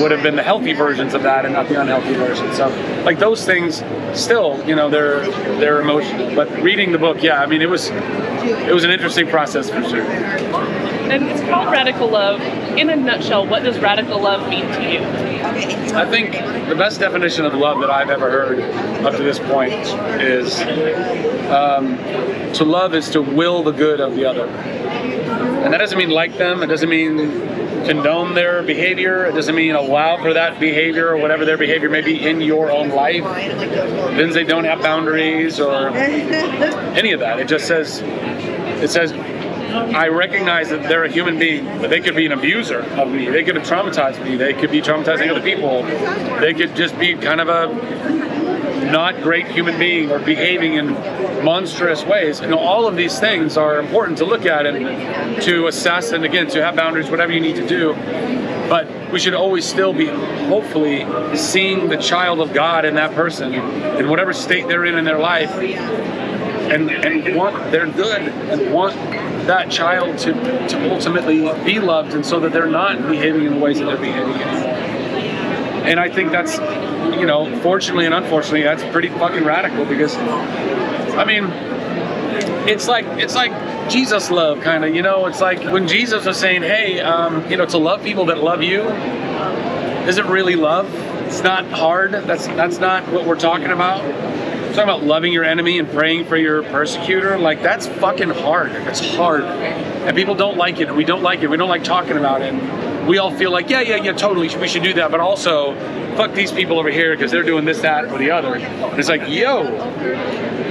would 0.00 0.10
have 0.10 0.22
been 0.22 0.36
the 0.36 0.42
healthy 0.42 0.72
versions 0.72 1.14
of 1.14 1.22
that, 1.22 1.44
and 1.44 1.54
not 1.54 1.68
the 1.68 1.80
unhealthy 1.80 2.14
versions. 2.14 2.56
So, 2.56 2.68
like 3.04 3.18
those 3.18 3.44
things, 3.44 3.82
still, 4.12 4.64
you 4.66 4.76
know, 4.76 4.88
they're 4.88 5.26
they're 5.58 5.80
emotional. 5.80 6.34
But 6.34 6.50
reading 6.62 6.92
the 6.92 6.98
book, 6.98 7.22
yeah, 7.22 7.40
I 7.40 7.46
mean, 7.46 7.62
it 7.62 7.68
was 7.68 7.90
it 7.90 8.72
was 8.72 8.84
an 8.84 8.90
interesting 8.90 9.26
process 9.28 9.70
for 9.70 9.82
sure. 9.82 10.04
And 11.10 11.24
it's 11.24 11.40
called 11.42 11.70
Radical 11.70 12.08
Love. 12.10 12.40
In 12.40 12.90
a 12.90 12.96
nutshell, 12.96 13.46
what 13.46 13.62
does 13.62 13.78
radical 13.78 14.20
love 14.20 14.48
mean 14.48 14.66
to 14.66 14.92
you? 14.92 15.00
I 15.94 16.04
think 16.08 16.32
the 16.68 16.74
best 16.74 16.98
definition 16.98 17.44
of 17.44 17.54
love 17.54 17.80
that 17.80 17.90
I've 17.90 18.10
ever 18.10 18.30
heard 18.30 18.60
up 19.04 19.14
to 19.16 19.22
this 19.22 19.38
point 19.38 19.72
is 20.20 20.60
um, 21.50 21.98
to 22.54 22.64
love 22.64 22.94
is 22.94 23.10
to 23.10 23.22
will 23.22 23.62
the 23.62 23.70
good 23.70 24.00
of 24.00 24.16
the 24.16 24.24
other. 24.24 24.46
And 24.46 25.72
that 25.72 25.78
doesn't 25.78 25.98
mean 25.98 26.10
like 26.10 26.36
them, 26.36 26.62
it 26.62 26.66
doesn't 26.66 26.88
mean 26.88 27.18
condone 27.84 28.34
their 28.34 28.62
behavior, 28.62 29.26
it 29.26 29.34
doesn't 29.34 29.54
mean 29.54 29.74
allow 29.74 30.16
for 30.16 30.32
that 30.32 30.58
behavior 30.58 31.08
or 31.08 31.18
whatever 31.18 31.44
their 31.44 31.58
behavior 31.58 31.90
may 31.90 32.00
be 32.00 32.26
in 32.26 32.40
your 32.40 32.70
own 32.70 32.88
life. 32.88 33.24
It 33.24 34.16
means 34.16 34.34
they 34.34 34.44
don't 34.44 34.64
have 34.64 34.82
boundaries 34.82 35.60
or 35.60 35.88
any 35.88 37.12
of 37.12 37.20
that. 37.20 37.38
It 37.38 37.48
just 37.48 37.66
says, 37.66 38.00
it 38.02 38.90
says, 38.90 39.12
I 39.74 40.08
recognize 40.08 40.70
that 40.70 40.82
they're 40.84 41.04
a 41.04 41.10
human 41.10 41.38
being, 41.38 41.64
but 41.80 41.90
they 41.90 42.00
could 42.00 42.14
be 42.14 42.26
an 42.26 42.32
abuser 42.32 42.80
of 42.80 43.08
me. 43.10 43.28
They 43.28 43.42
could 43.42 43.56
have 43.56 43.66
traumatized 43.66 44.22
me. 44.24 44.36
They 44.36 44.52
could 44.54 44.70
be 44.70 44.80
traumatizing 44.80 45.28
other 45.28 45.42
people. 45.42 45.82
They 46.40 46.54
could 46.54 46.76
just 46.76 46.98
be 46.98 47.14
kind 47.14 47.40
of 47.40 47.48
a 47.48 47.66
not 48.90 49.20
great 49.22 49.46
human 49.48 49.78
being 49.78 50.10
or 50.10 50.18
behaving 50.18 50.74
in 50.74 50.92
monstrous 51.44 52.04
ways. 52.04 52.40
You 52.40 52.48
know, 52.48 52.58
all 52.58 52.86
of 52.86 52.96
these 52.96 53.18
things 53.18 53.56
are 53.56 53.80
important 53.80 54.18
to 54.18 54.24
look 54.24 54.46
at 54.46 54.66
and 54.66 55.42
to 55.42 55.66
assess, 55.66 56.12
and 56.12 56.24
again, 56.24 56.48
to 56.48 56.62
have 56.62 56.76
boundaries, 56.76 57.10
whatever 57.10 57.32
you 57.32 57.40
need 57.40 57.56
to 57.56 57.66
do. 57.66 57.94
But 58.68 59.12
we 59.12 59.18
should 59.18 59.34
always 59.34 59.64
still 59.64 59.92
be, 59.92 60.06
hopefully, 60.06 61.06
seeing 61.36 61.88
the 61.88 61.96
child 61.96 62.40
of 62.40 62.52
God 62.52 62.84
in 62.84 62.94
that 62.94 63.14
person, 63.14 63.52
in 63.52 64.08
whatever 64.08 64.32
state 64.32 64.68
they're 64.68 64.84
in 64.84 64.96
in 64.96 65.04
their 65.04 65.18
life, 65.18 65.50
and 65.54 66.90
and 66.90 67.36
want 67.36 67.70
their 67.70 67.86
good 67.86 68.22
and 68.22 68.72
want 68.72 68.94
that 69.46 69.70
child 69.70 70.18
to, 70.18 70.32
to 70.68 70.92
ultimately 70.92 71.40
be 71.64 71.80
loved 71.80 72.14
and 72.14 72.24
so 72.24 72.40
that 72.40 72.52
they're 72.52 72.66
not 72.66 72.98
behaving 73.08 73.46
in 73.46 73.54
the 73.54 73.60
ways 73.60 73.78
that 73.78 73.86
they're 73.86 73.96
behaving. 73.96 74.34
And 75.84 76.00
I 76.00 76.08
think 76.08 76.30
that's, 76.32 76.58
you 77.18 77.26
know, 77.26 77.58
fortunately 77.60 78.06
and 78.06 78.14
unfortunately, 78.14 78.62
that's 78.62 78.82
pretty 78.84 79.08
fucking 79.08 79.44
radical 79.44 79.84
because, 79.84 80.16
I 80.16 81.24
mean, 81.24 81.44
it's 82.66 82.88
like 82.88 83.04
it's 83.18 83.34
like 83.34 83.52
Jesus 83.90 84.30
love, 84.30 84.60
kind 84.60 84.84
of. 84.84 84.94
You 84.94 85.02
know, 85.02 85.26
it's 85.26 85.40
like 85.40 85.62
when 85.70 85.86
Jesus 85.86 86.24
was 86.24 86.38
saying, 86.38 86.62
"Hey, 86.62 87.00
um, 87.00 87.48
you 87.50 87.56
know, 87.56 87.66
to 87.66 87.78
love 87.78 88.02
people 88.02 88.26
that 88.26 88.38
love 88.38 88.62
you, 88.62 88.82
is 90.08 90.18
it 90.18 90.24
really 90.26 90.56
love? 90.56 90.92
It's 91.26 91.42
not 91.42 91.66
hard. 91.66 92.12
That's 92.12 92.46
that's 92.48 92.78
not 92.78 93.06
what 93.12 93.26
we're 93.26 93.38
talking 93.38 93.70
about." 93.70 94.02
Talking 94.74 94.90
about 94.90 95.04
loving 95.04 95.32
your 95.32 95.44
enemy 95.44 95.78
and 95.78 95.88
praying 95.88 96.24
for 96.24 96.36
your 96.36 96.62
persecutor, 96.64 97.38
like 97.38 97.62
that's 97.62 97.86
fucking 97.86 98.30
hard. 98.30 98.72
It's 98.72 99.14
hard. 99.14 99.44
And 99.44 100.16
people 100.16 100.34
don't 100.34 100.56
like 100.56 100.80
it, 100.80 100.88
and 100.88 100.96
we 100.96 101.04
don't 101.04 101.22
like 101.22 101.42
it. 101.42 101.48
We 101.48 101.56
don't 101.56 101.68
like 101.68 101.84
talking 101.84 102.16
about 102.16 102.42
it. 102.42 102.52
We 103.06 103.18
all 103.18 103.30
feel 103.30 103.50
like, 103.50 103.70
yeah, 103.70 103.80
yeah, 103.80 103.96
yeah, 103.96 104.12
totally, 104.12 104.54
we 104.56 104.68
should 104.68 104.82
do 104.82 104.94
that, 104.94 105.10
but 105.10 105.20
also, 105.20 105.74
fuck 106.16 106.32
these 106.34 106.52
people 106.52 106.78
over 106.78 106.90
here 106.90 107.16
because 107.16 107.30
they're 107.30 107.42
doing 107.42 107.64
this, 107.64 107.80
that, 107.80 108.06
or 108.06 108.18
the 108.18 108.30
other. 108.30 108.54
And 108.54 108.98
it's 108.98 109.08
like, 109.08 109.28
yo, 109.28 109.62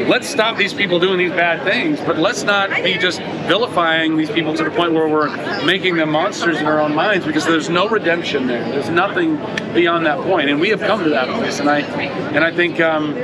let's 0.08 0.28
stop 0.28 0.58
these 0.58 0.74
people 0.74 1.00
doing 1.00 1.18
these 1.18 1.32
bad 1.32 1.64
things, 1.64 2.00
but 2.02 2.18
let's 2.18 2.44
not 2.44 2.70
be 2.84 2.98
just 2.98 3.20
vilifying 3.48 4.18
these 4.18 4.32
people 4.32 4.54
to 4.56 4.64
the 4.64 4.72
point 4.72 4.94
where 4.94 5.08
we're 5.08 5.30
making 5.66 5.96
them 5.96 6.12
monsters 6.12 6.58
in 6.60 6.66
our 6.66 6.80
own 6.80 6.96
minds 6.96 7.26
because 7.26 7.46
there's 7.46 7.70
no 7.70 7.88
redemption 7.88 8.48
there. 8.48 8.64
There's 8.70 8.90
nothing 8.90 9.38
beyond 9.74 10.06
that 10.06 10.20
point. 10.20 10.50
and 10.50 10.60
we 10.60 10.70
have 10.70 10.80
come 10.80 11.04
to 11.04 11.10
that 11.10 11.28
place. 11.38 11.60
And 11.60 11.70
I, 11.70 11.80
and 11.80 12.44
I 12.44 12.52
think, 12.52 12.80
um, 12.80 13.16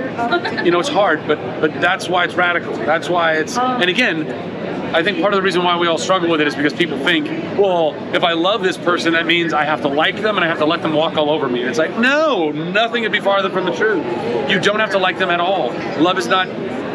you 0.65 0.71
know, 0.71 0.79
it's 0.79 0.89
hard, 0.89 1.25
but 1.27 1.39
but 1.59 1.73
that's 1.81 2.07
why 2.07 2.25
it's 2.25 2.35
radical. 2.35 2.73
That's 2.73 3.09
why 3.09 3.33
it's, 3.33 3.57
and 3.57 3.89
again. 3.89 4.57
I 4.93 5.03
think 5.03 5.21
part 5.21 5.33
of 5.33 5.37
the 5.37 5.43
reason 5.43 5.63
why 5.63 5.77
we 5.77 5.87
all 5.87 5.97
struggle 5.97 6.29
with 6.29 6.41
it 6.41 6.47
is 6.47 6.55
because 6.55 6.73
people 6.73 6.97
think, 6.97 7.27
well, 7.57 7.93
if 8.15 8.23
I 8.23 8.33
love 8.33 8.63
this 8.63 8.77
person, 8.77 9.13
that 9.13 9.25
means 9.25 9.53
I 9.53 9.63
have 9.63 9.81
to 9.81 9.87
like 9.87 10.15
them 10.15 10.35
and 10.37 10.43
I 10.43 10.47
have 10.47 10.57
to 10.59 10.65
let 10.65 10.81
them 10.81 10.93
walk 10.93 11.15
all 11.15 11.29
over 11.29 11.47
me. 11.47 11.61
And 11.61 11.69
it's 11.69 11.77
like, 11.77 11.97
no, 11.97 12.51
nothing 12.51 13.03
could 13.03 13.11
be 13.11 13.19
farther 13.19 13.49
from 13.49 13.65
the 13.65 13.71
truth. 13.71 14.03
You 14.49 14.59
don't 14.59 14.79
have 14.79 14.91
to 14.91 14.97
like 14.97 15.19
them 15.19 15.29
at 15.29 15.39
all. 15.39 15.71
Love 16.01 16.17
is 16.17 16.27
not 16.27 16.47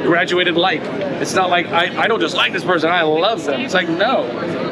graduated 0.05 0.55
like. 0.57 0.83
It's 0.83 1.35
not 1.35 1.51
like 1.51 1.67
I, 1.67 2.03
I 2.03 2.09
don't 2.09 2.21
just 2.21 2.37
like 2.37 2.53
this 2.53 2.65
person, 2.65 2.91
I 2.91 3.03
love 3.03 3.45
them. 3.45 3.61
It's 3.61 3.75
like, 3.75 3.89
no. 3.89 4.25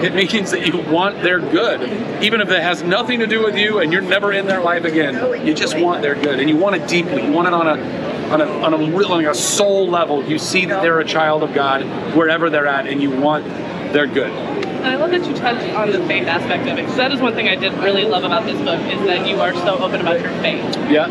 It 0.02 0.14
means 0.14 0.50
that 0.50 0.67
you 0.67 0.79
want 0.79 1.23
their 1.23 1.38
good. 1.38 1.83
Even 2.23 2.41
if 2.41 2.50
it 2.50 2.61
has 2.61 2.83
nothing 2.83 3.21
to 3.21 3.26
do 3.26 3.43
with 3.45 3.57
you 3.57 3.79
and 3.79 3.93
you're 3.93 4.02
never 4.02 4.33
in 4.33 4.47
their 4.47 4.61
life 4.61 4.85
again, 4.85 5.47
you 5.47 5.55
just 5.55 5.79
want 5.79 6.02
their 6.02 6.17
good. 6.17 6.41
And 6.41 6.50
you 6.50 6.57
want 6.57 6.76
it 6.76 6.88
deeply. 6.88 7.25
You 7.25 7.33
want 7.33 7.49
it 7.49 7.55
on 7.55 7.69
a 7.69 8.12
on 8.33 8.41
a, 8.41 8.47
on 8.47 8.75
a 8.75 8.97
real, 8.97 9.11
like 9.11 9.27
a 9.27 9.35
soul 9.35 9.89
level. 9.89 10.25
You 10.25 10.39
see 10.39 10.65
that 10.67 10.83
they're 10.83 11.01
a 11.01 11.05
child 11.05 11.43
of 11.43 11.53
God 11.53 11.83
wherever 12.17 12.49
they're 12.49 12.67
at, 12.67 12.87
and 12.87 13.03
you 13.03 13.11
want 13.11 13.45
their 13.93 14.07
good. 14.07 14.31
And 14.31 14.87
I 14.87 14.97
love 14.97 15.11
that 15.11 15.27
you 15.27 15.35
touched 15.35 15.73
on 15.75 15.93
the 15.93 16.05
faith 16.07 16.27
aspect 16.27 16.62
of 16.62 16.79
it, 16.79 16.83
because 16.83 16.97
that 16.97 17.12
is 17.12 17.21
one 17.21 17.35
thing 17.35 17.49
I 17.49 17.57
did 17.57 17.73
really 17.75 18.05
love 18.05 18.25
about 18.25 18.45
this 18.45 18.59
book 18.62 18.81
is 18.93 19.07
that 19.07 19.29
you 19.29 19.41
are 19.41 19.53
so 19.55 19.79
open 19.79 20.01
about 20.01 20.21
your 20.21 20.33
faith. 20.41 20.65
Yeah. 20.91 21.09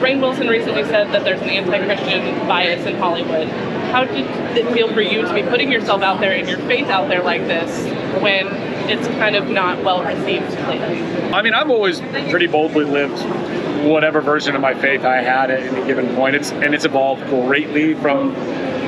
Rainn 0.00 0.20
Wilson 0.20 0.46
recently 0.46 0.84
said 0.84 1.12
that 1.12 1.24
there's 1.24 1.40
an 1.40 1.48
anti-Christian 1.48 2.46
bias 2.46 2.86
in 2.86 2.96
Hollywood. 2.96 3.48
How 3.90 4.04
did 4.04 4.26
it 4.56 4.72
feel 4.72 4.92
for 4.92 5.00
you 5.00 5.22
to 5.22 5.34
be 5.34 5.42
putting 5.42 5.72
yourself 5.72 6.02
out 6.02 6.20
there 6.20 6.32
and 6.32 6.48
your 6.48 6.58
faith 6.60 6.88
out 6.88 7.08
there 7.08 7.22
like 7.22 7.46
this 7.46 7.84
when 8.22 8.46
it's 8.88 9.08
kind 9.08 9.34
of 9.34 9.48
not 9.48 9.82
well 9.82 10.04
received 10.04 10.50
lately? 10.68 11.02
I 11.32 11.42
mean, 11.42 11.54
I've 11.54 11.70
always 11.70 12.00
pretty 12.00 12.46
boldly 12.46 12.84
lived 12.84 13.18
whatever 13.88 14.20
version 14.20 14.54
of 14.54 14.60
my 14.60 14.74
faith 14.74 15.04
I 15.04 15.22
had 15.22 15.50
at 15.50 15.60
any 15.60 15.86
given 15.86 16.14
point. 16.14 16.36
It's 16.36 16.50
and 16.50 16.74
it's 16.74 16.84
evolved 16.84 17.26
greatly 17.28 17.94
from 17.94 18.34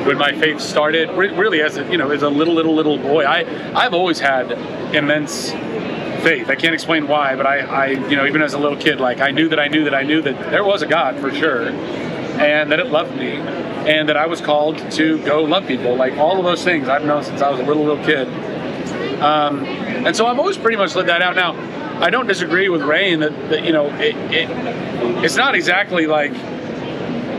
when 0.06 0.18
my 0.18 0.32
faith 0.32 0.60
started. 0.60 1.10
Really, 1.10 1.62
as 1.62 1.76
a 1.76 1.90
you 1.90 1.98
know, 1.98 2.10
as 2.10 2.22
a 2.22 2.28
little 2.28 2.54
little 2.54 2.74
little 2.74 2.98
boy, 2.98 3.24
I 3.24 3.44
I've 3.74 3.94
always 3.94 4.20
had 4.20 4.52
immense 4.94 5.50
faith. 6.22 6.50
I 6.50 6.54
can't 6.54 6.74
explain 6.74 7.08
why, 7.08 7.36
but 7.36 7.46
I, 7.46 7.58
I 7.60 7.86
you 7.86 8.16
know 8.16 8.26
even 8.26 8.42
as 8.42 8.54
a 8.54 8.58
little 8.58 8.78
kid, 8.78 9.00
like 9.00 9.20
I 9.20 9.30
knew 9.30 9.48
that 9.48 9.58
I 9.58 9.68
knew 9.68 9.84
that 9.84 9.94
I 9.94 10.02
knew 10.02 10.22
that 10.22 10.50
there 10.50 10.64
was 10.64 10.82
a 10.82 10.86
God 10.86 11.18
for 11.18 11.32
sure, 11.32 11.68
and 11.68 12.70
that 12.70 12.78
it 12.78 12.86
loved 12.86 13.16
me, 13.16 13.32
and 13.32 14.08
that 14.08 14.16
I 14.16 14.26
was 14.26 14.40
called 14.40 14.78
to 14.92 15.18
go 15.24 15.42
love 15.42 15.66
people. 15.66 15.96
Like 15.96 16.16
all 16.18 16.38
of 16.38 16.44
those 16.44 16.62
things 16.64 16.88
I've 16.88 17.04
known 17.04 17.24
since 17.24 17.42
I 17.42 17.50
was 17.50 17.60
a 17.60 17.64
little 17.64 17.84
little 17.84 18.04
kid. 18.04 18.28
Um, 19.20 19.66
and 19.66 20.16
so 20.16 20.26
I've 20.26 20.38
always 20.38 20.56
pretty 20.56 20.78
much 20.78 20.94
lived 20.94 21.10
that 21.10 21.20
out. 21.20 21.36
Now, 21.36 21.52
I 22.00 22.10
don't 22.10 22.26
disagree 22.26 22.68
with 22.68 22.80
Rainn 22.80 23.20
that, 23.20 23.50
that 23.50 23.64
you 23.64 23.72
know 23.72 23.86
it, 23.96 24.16
it 24.32 24.48
it's 25.24 25.36
not 25.36 25.54
exactly 25.54 26.06
like 26.06 26.32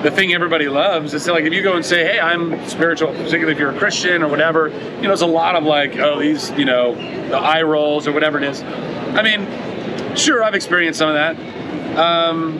the 0.03 0.11
thing 0.11 0.33
everybody 0.33 0.67
loves. 0.67 1.13
It's 1.13 1.27
like 1.27 1.45
if 1.45 1.53
you 1.53 1.63
go 1.63 1.75
and 1.75 1.85
say, 1.85 2.03
"Hey, 2.03 2.19
I'm 2.19 2.67
spiritual," 2.67 3.09
particularly 3.13 3.53
if 3.53 3.59
you're 3.59 3.71
a 3.71 3.77
Christian 3.77 4.23
or 4.23 4.27
whatever. 4.27 4.69
You 4.69 5.03
know, 5.03 5.13
it's 5.13 5.21
a 5.21 5.27
lot 5.27 5.55
of 5.55 5.63
like, 5.63 5.97
"Oh, 5.97 6.19
these," 6.19 6.51
you 6.51 6.65
know, 6.65 6.95
the 6.95 7.37
eye 7.37 7.61
rolls 7.61 8.07
or 8.07 8.11
whatever 8.11 8.37
it 8.37 8.43
is. 8.43 8.61
I 8.61 9.23
mean, 9.23 9.47
sure, 10.15 10.43
I've 10.43 10.55
experienced 10.55 10.99
some 10.99 11.09
of 11.09 11.15
that. 11.15 11.97
Um, 11.97 12.59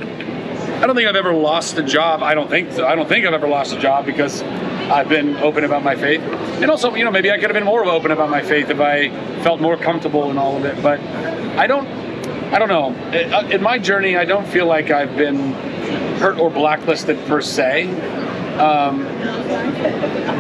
I 0.82 0.88
don't 0.88 0.96
think 0.96 1.08
I've 1.08 1.16
ever 1.16 1.34
lost 1.34 1.78
a 1.78 1.84
job. 1.84 2.24
I 2.24 2.34
don't 2.34 2.50
think 2.50 2.72
so. 2.72 2.88
I 2.88 2.96
don't 2.96 3.08
think 3.08 3.26
I've 3.26 3.34
ever 3.34 3.48
lost 3.48 3.74
a 3.74 3.80
job 3.80 4.06
because 4.06 4.42
I've 4.42 5.08
been 5.08 5.38
open 5.38 5.64
about 5.64 5.84
my 5.84 5.96
faith. 5.96 6.22
And 6.22 6.70
also, 6.70 6.96
you 6.96 7.06
know, 7.06 7.12
maybe 7.12 7.32
I 7.32 7.36
could 7.36 7.50
have 7.50 7.54
been 7.54 7.64
more 7.64 7.86
open 7.86 8.12
about 8.12 8.30
my 8.30 8.42
faith 8.42 8.70
if 8.70 8.80
I 8.80 9.10
felt 9.44 9.62
more 9.62 9.78
comfortable 9.78 10.32
in 10.32 10.38
all 10.38 10.58
of 10.58 10.66
it. 10.66 10.82
But 10.82 11.00
I 11.58 11.68
don't, 11.68 11.88
I 12.54 12.60
don't 12.60 12.70
know. 12.70 12.94
Uh, 13.12 13.48
in 13.50 13.62
my 13.62 13.78
journey, 13.78 14.18
I 14.18 14.26
don't 14.26 14.48
feel 14.48 14.66
like 14.66 14.90
I've 14.92 15.16
been 15.16 15.54
hurt 16.20 16.40
or 16.40 16.50
blacklisted 16.50 17.18
per 17.28 17.42
se. 17.42 17.90
Um, 18.58 19.04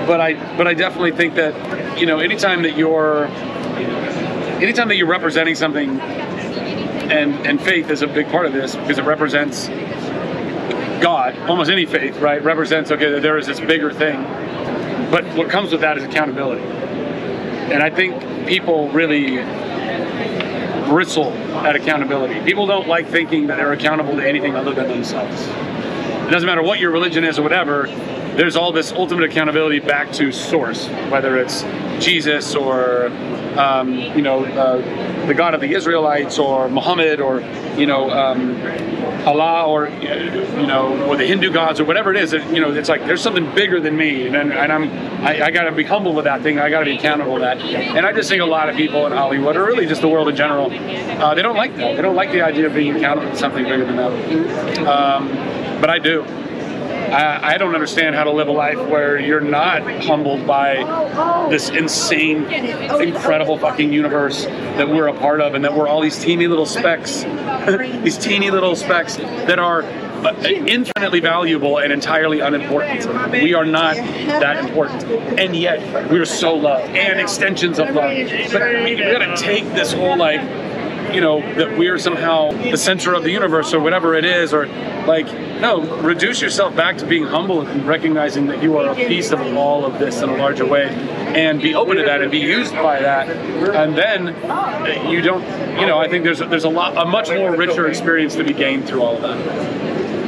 but 0.08 0.20
I, 0.20 0.34
but 0.58 0.68
I 0.68 0.74
definitely 0.74 1.12
think 1.12 1.36
that, 1.36 2.00
you 2.00 2.06
know, 2.06 2.20
anytime 2.20 2.63
that 2.63 2.77
you're, 2.77 3.25
anytime 4.62 4.88
that 4.89 4.96
you're 4.96 5.08
representing 5.08 5.56
something, 5.56 6.00
and 7.12 7.46
and 7.46 7.62
faith 7.62 7.89
is 7.89 8.01
a 8.01 8.08
big 8.08 8.30
part 8.30 8.46
of 8.46 8.53
this 8.53 8.75
because 8.75 8.98
it 8.98 9.03
represents 9.03 9.68
God, 11.01 11.38
almost 11.50 11.70
any 11.70 11.86
faith, 11.86 12.18
right, 12.20 12.41
represents, 12.44 12.91
okay, 12.91 13.12
that 13.12 13.22
there 13.22 13.38
is 13.38 13.48
this 13.48 13.60
bigger 13.60 13.91
thing. 13.91 14.24
But 15.10 15.25
what 15.36 15.50
comes 15.50 15.72
with 15.72 15.82
that 15.82 15.98
is 15.98 16.03
accountability. 16.03 16.62
And 16.62 17.82
I 17.82 17.89
think 17.89 18.48
people 18.48 18.89
really 18.91 19.39
bristle 20.91 21.31
at 21.65 21.74
accountability. 21.74 22.41
People 22.41 22.67
don't 22.67 22.86
like 22.86 23.07
thinking 23.07 23.48
that 23.48 23.55
they're 23.55 23.71
accountable 23.71 24.13
to 24.17 24.27
anything 24.27 24.55
other 24.55 24.74
than 24.74 24.89
themselves. 24.89 25.48
It 25.48 26.31
doesn't 26.31 26.45
matter 26.45 26.62
what 26.62 26.79
your 26.81 26.91
religion 26.91 27.24
is 27.24 27.39
or 27.39 27.43
whatever, 27.43 27.88
there's 28.36 28.57
all 28.57 28.74
this 28.74 28.91
ultimate 28.91 29.24
accountability 29.24 29.79
back 29.79 30.12
to 30.13 30.33
source, 30.33 30.88
whether 31.10 31.38
it's 31.38 31.63
Jesus 32.03 32.55
or 32.55 33.07
um, 33.57 33.93
you 33.93 34.21
know 34.21 34.43
uh, 34.43 35.27
the 35.27 35.33
God 35.33 35.53
of 35.53 35.62
the 35.62 35.74
Israelites 35.74 36.38
or 36.38 36.67
Muhammad 36.67 37.21
or 37.21 37.39
you 37.77 37.86
know 37.86 38.10
um, 38.10 38.62
Allah 39.25 39.68
or 39.68 39.88
you 39.88 40.68
know 40.68 41.08
or 41.08 41.16
the 41.16 41.25
Hindu 41.25 41.51
gods 41.51 41.80
or 41.80 41.86
whatever 41.86 42.12
it 42.12 42.18
is. 42.18 42.34
It, 42.34 42.44
you 42.54 42.60
know, 42.60 42.74
it's 42.74 42.90
like 42.90 43.06
there's 43.06 43.22
something 43.22 43.54
bigger 43.54 43.80
than 43.80 43.96
me, 43.96 44.28
and, 44.28 44.36
and 44.36 44.72
I'm 44.72 44.92
I, 45.24 45.46
I 45.46 45.51
got 45.51 45.63
to 45.63 45.72
be 45.72 45.84
humble 45.84 46.13
with 46.13 46.25
that 46.25 46.42
thing. 46.42 46.60
I 46.60 46.70
got 46.70 46.80
to 46.80 46.86
be 46.86 46.96
accountable 46.96 47.36
to 47.36 47.42
that. 47.42 47.60
And 47.60 48.06
I 48.06 48.13
just 48.13 48.30
think 48.30 48.42
a 48.42 48.46
lot 48.46 48.70
of 48.70 48.75
people 48.75 49.06
in 49.06 49.12
Hollywood, 49.12 49.56
or 49.56 49.66
really 49.66 49.86
just 49.86 50.01
the 50.01 50.10
world 50.10 50.30
in 50.30 50.36
general, 50.36 50.72
uh, 50.72 51.34
they 51.36 51.42
don't 51.42 51.56
like 51.56 51.75
that. 51.78 51.96
They 51.96 52.01
don't 52.01 52.16
like 52.16 52.32
the 52.32 52.42
idea 52.42 52.68
of 52.68 52.74
being 52.74 52.96
accountable 52.96 53.30
to 53.30 53.38
something 53.38 53.63
bigger 53.63 53.86
than 53.86 53.98
them. 53.98 54.88
Um, 54.88 55.28
but 55.80 55.90
I 55.90 56.00
do. 56.00 56.25
I, 57.12 57.56
I 57.56 57.58
don't 57.58 57.75
understand 57.75 58.15
how 58.15 58.24
to 58.24 58.32
live 58.32 58.48
a 58.48 58.51
life 58.51 58.77
where 58.77 59.20
you're 59.20 59.41
not 59.41 59.82
humbled 60.03 60.48
by 60.48 61.48
this 61.50 61.70
insane, 61.70 62.46
incredible 62.46 63.58
fucking 63.58 63.91
universe 63.91 64.46
that 64.46 64.88
we're 64.88 65.08
a 65.08 65.13
part 65.13 65.41
of, 65.41 65.53
and 65.53 65.63
that 65.65 65.74
we're 65.74 65.88
all 65.88 66.01
these 66.01 66.18
teeny 66.18 66.48
little 66.48 66.65
specks, 66.65 67.24
these 68.03 68.18
teeny 68.18 68.50
little 68.50 68.75
specks 68.75 69.18
that 69.18 69.60
are 69.60 69.84
infinitely 70.46 71.20
valuable 71.20 71.80
and 71.80 71.91
entirely 71.91 72.39
unimportant. 72.39 73.32
We 73.32 73.53
are 73.53 73.65
not 73.65 73.96
that 73.96 74.63
important, 74.65 75.03
and 75.39 75.56
yet 75.56 76.10
we're 76.10 76.25
so 76.25 76.56
loved 76.56 76.96
and 76.96 77.20
extensions 77.20 77.80
of 77.80 77.88
love. 77.88 78.15
But 78.51 78.84
we, 78.84 78.96
we 78.96 79.01
gotta 79.01 79.36
take 79.36 79.65
this 79.74 79.94
whole 79.94 80.18
like 80.18 80.41
you 81.13 81.22
know 81.22 81.41
that 81.56 81.77
we're 81.77 81.98
somehow 81.98 82.51
the 82.51 82.77
center 82.77 83.13
of 83.13 83.24
the 83.24 83.32
universe 83.32 83.74
or 83.74 83.80
whatever 83.80 84.15
it 84.15 84.25
is 84.25 84.53
or 84.53 84.68
like 85.06 85.25
no 85.60 85.82
reduce 86.01 86.41
yourself 86.41 86.75
back 86.75 86.98
to 86.98 87.06
being 87.06 87.24
humble 87.24 87.62
and 87.62 87.88
recognizing 87.88 88.48
that 88.48 88.62
you 88.62 88.77
are 88.77 88.91
a 88.91 88.96
piece 88.96 89.32
of 89.32 89.39
all 89.58 89.86
of 89.86 90.00
this 90.00 90.22
in 90.22 90.30
a 90.30 90.38
larger 90.38 90.65
way 90.65 90.88
and 90.89 91.62
be 91.62 91.75
open 91.75 91.98
to 91.98 92.03
that 92.03 92.22
and 92.22 92.32
be 92.32 92.39
used 92.39 92.74
by 92.74 93.00
that. 93.01 93.30
And 93.30 93.98
then 93.98 94.27
you 95.10 95.22
don't 95.22 95.44
you 95.80 95.88
know 95.88 95.98
i 96.00 96.08
think 96.08 96.24
there's 96.24 96.39
there's 96.39 96.63
a 96.63 96.70
lot 96.70 96.98
a 96.98 97.06
much 97.06 97.30
more 97.30 97.56
richer 97.56 97.88
experience 97.88 98.36
to 98.36 98.44
be 98.44 98.53
gained 98.53 98.88
through 98.88 99.01
all 99.01 99.15
of 99.15 99.22
that 99.22 99.81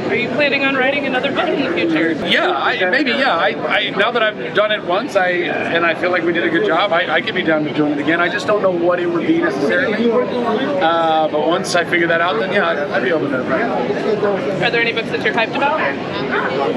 are 0.08 0.14
you 0.14 0.28
planning 0.30 0.64
on 0.64 0.74
writing 0.74 1.06
another 1.06 1.32
book 1.32 1.48
in 1.48 1.64
the 1.64 1.72
future? 1.74 2.12
Yeah, 2.26 2.50
I, 2.50 2.90
maybe. 2.90 3.10
Yeah, 3.10 3.36
I, 3.36 3.48
I, 3.66 3.90
now 3.90 4.10
that 4.10 4.22
I've 4.22 4.54
done 4.54 4.72
it 4.72 4.84
once, 4.84 5.16
I 5.16 5.30
and 5.30 5.84
I 5.84 5.94
feel 5.94 6.10
like 6.10 6.22
we 6.22 6.32
did 6.32 6.44
a 6.44 6.50
good 6.50 6.66
job. 6.66 6.92
I, 6.92 7.14
I 7.14 7.20
could 7.20 7.34
be 7.34 7.42
down 7.42 7.64
to 7.64 7.72
doing 7.72 7.92
it 7.92 7.98
again. 7.98 8.20
I 8.20 8.28
just 8.28 8.46
don't 8.46 8.62
know 8.62 8.70
what 8.70 9.00
it 9.00 9.06
would 9.06 9.26
be 9.26 9.38
necessarily. 9.38 10.10
Uh, 10.10 11.28
but 11.28 11.46
once 11.46 11.74
I 11.74 11.84
figure 11.84 12.06
that 12.06 12.20
out, 12.20 12.38
then 12.38 12.52
yeah, 12.52 12.68
I'd, 12.68 12.78
I'd 12.78 13.02
be 13.02 13.12
open 13.12 13.30
to 13.30 13.40
it. 13.40 14.62
Are 14.62 14.70
there 14.70 14.80
any 14.80 14.92
books 14.92 15.08
that 15.08 15.22
you're 15.24 15.34
hyped 15.34 15.56
about? 15.56 15.80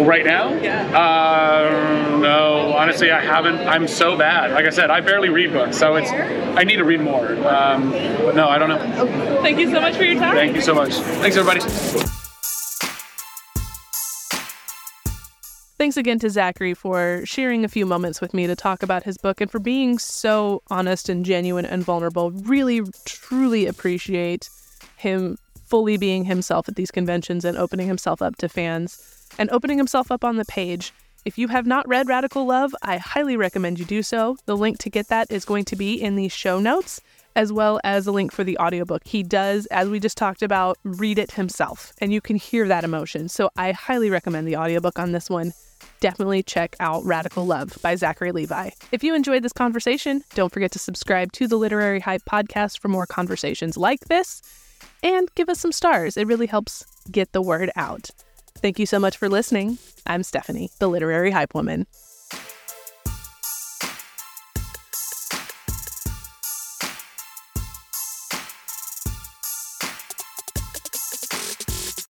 Right 0.05 0.25
now? 0.25 0.53
Yeah. 0.53 0.85
Uh, 0.97 2.17
no, 2.19 2.73
honestly, 2.73 3.11
I 3.11 3.21
haven't. 3.21 3.59
I'm 3.67 3.87
so 3.87 4.17
bad. 4.17 4.51
Like 4.51 4.65
I 4.65 4.69
said, 4.69 4.89
I 4.89 5.01
barely 5.01 5.29
read 5.29 5.53
books, 5.53 5.77
so 5.77 5.95
it's. 5.95 6.11
I 6.11 6.63
need 6.63 6.77
to 6.77 6.85
read 6.85 7.01
more. 7.01 7.27
Um, 7.47 7.91
but 7.91 8.35
no, 8.35 8.47
I 8.47 8.57
don't 8.57 8.69
know. 8.69 9.41
Thank 9.41 9.59
you 9.59 9.71
so 9.71 9.79
much 9.79 9.95
for 9.95 10.03
your 10.03 10.19
time. 10.19 10.35
Thank 10.35 10.55
you 10.55 10.61
so 10.61 10.73
much. 10.73 10.93
Thanks, 10.93 11.37
everybody. 11.37 12.16
Thanks 15.77 15.95
again 15.95 16.17
to 16.19 16.29
Zachary 16.31 16.73
for 16.73 17.21
sharing 17.23 17.63
a 17.63 17.67
few 17.67 17.85
moments 17.85 18.19
with 18.19 18.33
me 18.33 18.47
to 18.47 18.55
talk 18.55 18.81
about 18.81 19.03
his 19.03 19.19
book 19.19 19.39
and 19.41 19.51
for 19.51 19.59
being 19.59 19.99
so 19.99 20.63
honest 20.71 21.07
and 21.07 21.23
genuine 21.23 21.65
and 21.65 21.83
vulnerable. 21.83 22.31
Really, 22.31 22.81
truly 23.05 23.67
appreciate 23.67 24.49
him 24.95 25.37
fully 25.67 25.97
being 25.97 26.25
himself 26.25 26.67
at 26.67 26.77
these 26.77 26.89
conventions 26.89 27.45
and 27.45 27.55
opening 27.59 27.87
himself 27.87 28.23
up 28.23 28.37
to 28.37 28.49
fans 28.49 29.27
and 29.37 29.51
opening 29.51 29.77
himself 29.77 30.11
up 30.11 30.23
on 30.23 30.37
the 30.37 30.45
page. 30.45 30.93
If 31.25 31.37
you 31.37 31.49
have 31.49 31.67
not 31.67 31.87
read 31.87 32.07
Radical 32.07 32.47
Love, 32.47 32.73
I 32.81 32.97
highly 32.97 33.37
recommend 33.37 33.77
you 33.77 33.85
do 33.85 34.01
so. 34.01 34.35
The 34.47 34.57
link 34.57 34.79
to 34.79 34.89
get 34.89 35.09
that 35.09 35.31
is 35.31 35.45
going 35.45 35.65
to 35.65 35.75
be 35.75 35.93
in 35.93 36.15
the 36.15 36.29
show 36.29 36.59
notes. 36.59 37.01
As 37.37 37.53
well 37.53 37.79
as 37.83 38.07
a 38.07 38.11
link 38.11 38.31
for 38.31 38.43
the 38.43 38.57
audiobook. 38.57 39.03
He 39.05 39.21
does, 39.21 39.67
as 39.67 39.87
we 39.87 39.99
just 39.99 40.17
talked 40.17 40.41
about, 40.41 40.79
read 40.83 41.19
it 41.19 41.33
himself, 41.33 41.93
and 42.01 42.11
you 42.11 42.19
can 42.19 42.35
hear 42.35 42.67
that 42.67 42.83
emotion. 42.83 43.29
So 43.29 43.51
I 43.55 43.73
highly 43.73 44.09
recommend 44.09 44.47
the 44.47 44.57
audiobook 44.57 44.97
on 44.97 45.11
this 45.11 45.29
one. 45.29 45.53
Definitely 45.99 46.41
check 46.41 46.75
out 46.79 47.05
Radical 47.05 47.45
Love 47.45 47.77
by 47.83 47.95
Zachary 47.95 48.31
Levi. 48.31 48.71
If 48.91 49.03
you 49.03 49.13
enjoyed 49.13 49.43
this 49.43 49.53
conversation, 49.53 50.23
don't 50.33 50.51
forget 50.51 50.71
to 50.71 50.79
subscribe 50.79 51.31
to 51.33 51.47
the 51.47 51.57
Literary 51.57 51.99
Hype 51.99 52.23
podcast 52.25 52.79
for 52.79 52.87
more 52.87 53.05
conversations 53.05 53.77
like 53.77 54.05
this 54.05 54.41
and 55.03 55.29
give 55.35 55.47
us 55.47 55.59
some 55.59 55.71
stars. 55.71 56.17
It 56.17 56.25
really 56.25 56.47
helps 56.47 56.83
get 57.11 57.33
the 57.33 57.41
word 57.43 57.69
out. 57.75 58.09
Thank 58.55 58.79
you 58.79 58.87
so 58.87 58.97
much 58.97 59.15
for 59.15 59.29
listening. 59.29 59.77
I'm 60.07 60.23
Stephanie, 60.23 60.71
the 60.79 60.89
Literary 60.89 61.29
Hype 61.29 61.53
Woman. 61.53 61.85